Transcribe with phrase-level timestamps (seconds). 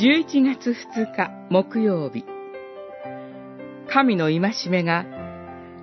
[0.00, 2.24] 11月2日木曜日。
[3.86, 4.40] 神の戒
[4.70, 5.04] めが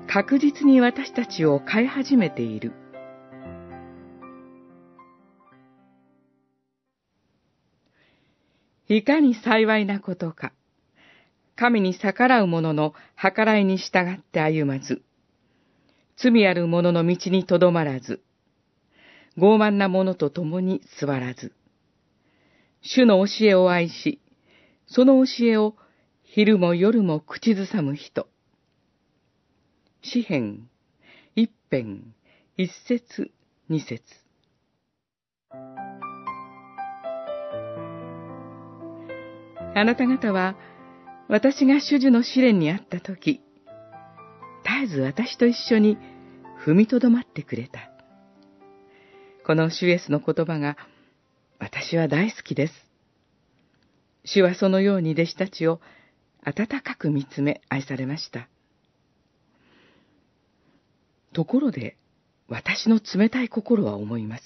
[0.08, 2.74] 確実に私たちを変え始めている。
[8.88, 10.52] いかに幸いなことか
[11.56, 15.04] 神に逆らう者の計らいに従って歩まず
[16.16, 18.24] 罪ある者の道にとどまらず
[19.38, 21.54] 傲慢な者と共に座らず。
[22.90, 24.22] 主の教えを愛し、
[24.88, 25.76] その教えを
[26.24, 28.30] 昼も夜も口ずさむ人。
[30.02, 30.70] 詩編、
[31.36, 32.16] 一編、
[32.56, 33.32] 一節、
[33.68, 34.02] 二節。
[39.76, 40.56] あなた方は、
[41.28, 43.42] 私が主樹の試練にあったとき、
[44.64, 45.98] 絶えず私と一緒に
[46.66, 47.92] 踏みとどまってくれた。
[49.46, 50.78] この主イエスの言葉が、
[51.60, 52.74] 私は大好きです。
[54.26, 55.80] 主はそのように弟子たちを
[56.44, 58.48] 温かく見つめ愛されました。
[61.34, 61.98] ところで、
[62.48, 64.44] 私の冷たい心は思います。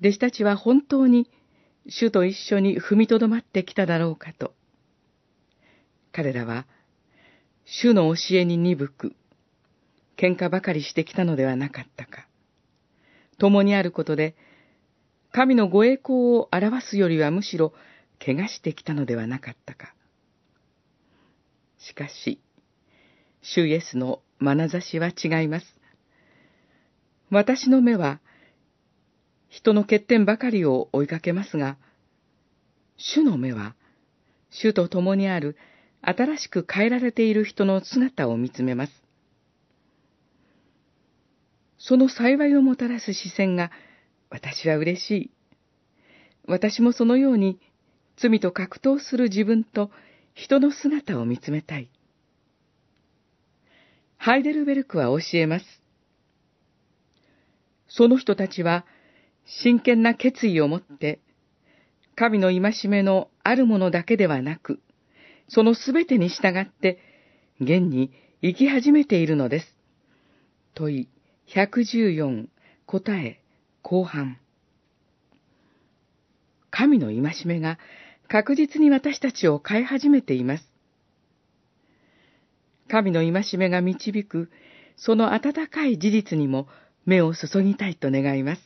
[0.00, 1.30] 弟子たちは本当に
[1.88, 4.54] 主と一緒に踏みとどまってきただろうかと。
[6.12, 6.66] 彼らは、
[7.64, 9.16] 主の教えに鈍く、
[10.16, 12.26] 喧嘩ばかりしてきたのではなかったか。
[13.38, 14.34] 共にあることで、
[15.32, 17.72] 神のご栄光を表すよりはむしろ、
[18.24, 19.94] 怪我してきたのではなかったか。
[21.78, 22.40] しかし、
[23.42, 25.66] 主イエスの眼差しは違います。
[27.30, 28.20] 私の目は、
[29.48, 31.76] 人の欠点ばかりを追いかけますが、
[32.96, 33.74] 主の目は、
[34.50, 35.56] 主と共にある
[36.02, 38.92] 新しく変えられている人の姿を見つめます。
[41.78, 43.70] その幸いをもたらす視線が
[44.30, 45.30] 私は嬉しい。
[46.46, 47.58] 私もそのように
[48.16, 49.90] 罪と格闘する自分と
[50.34, 51.90] 人の姿を見つめたい。
[54.16, 55.64] ハイデルベルクは教えます。
[57.88, 58.84] その人たちは
[59.44, 61.20] 真剣な決意を持って、
[62.14, 64.80] 神の戒めのあるものだけではなく、
[65.48, 66.98] そのすべてに従って、
[67.60, 68.10] 現に
[68.42, 69.76] 生き始めているのです。
[70.74, 71.08] 問い
[71.54, 72.48] 114
[72.86, 73.40] 答え
[73.88, 74.36] 後半。
[76.72, 77.78] 神の戒めが
[78.26, 80.64] 確実に私たちを変え始めています。
[82.88, 84.50] 神の戒めが導く、
[84.96, 86.66] その温かい事実にも
[87.04, 88.62] 目を注ぎたいと願います。